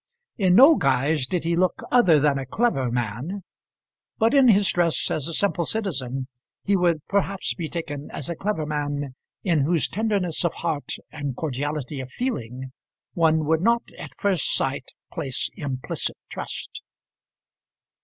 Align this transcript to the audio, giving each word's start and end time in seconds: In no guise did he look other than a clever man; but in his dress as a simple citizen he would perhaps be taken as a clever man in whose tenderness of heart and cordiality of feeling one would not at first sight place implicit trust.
In 0.39 0.55
no 0.55 0.77
guise 0.77 1.27
did 1.27 1.43
he 1.43 1.55
look 1.55 1.83
other 1.91 2.19
than 2.19 2.39
a 2.39 2.45
clever 2.47 2.89
man; 2.89 3.43
but 4.17 4.33
in 4.33 4.47
his 4.47 4.67
dress 4.71 5.11
as 5.11 5.27
a 5.27 5.33
simple 5.35 5.63
citizen 5.63 6.27
he 6.63 6.75
would 6.75 7.05
perhaps 7.07 7.53
be 7.53 7.69
taken 7.69 8.09
as 8.09 8.27
a 8.27 8.35
clever 8.35 8.65
man 8.65 9.13
in 9.43 9.59
whose 9.59 9.87
tenderness 9.87 10.43
of 10.43 10.55
heart 10.55 10.93
and 11.11 11.35
cordiality 11.35 11.99
of 12.01 12.09
feeling 12.11 12.71
one 13.13 13.45
would 13.45 13.61
not 13.61 13.91
at 13.95 14.17
first 14.19 14.51
sight 14.55 14.89
place 15.13 15.51
implicit 15.53 16.17
trust. 16.31 16.81